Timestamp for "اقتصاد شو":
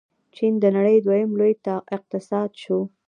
1.95-2.79